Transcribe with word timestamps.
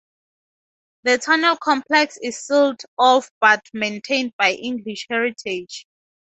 The 1.03 1.19
tunnel 1.19 1.57
complex 1.57 2.17
is 2.23 2.39
sealed 2.39 2.79
off 2.97 3.29
but 3.39 3.61
maintained 3.71 4.33
by 4.35 4.53
English 4.53 5.05
Heritage. 5.11 5.85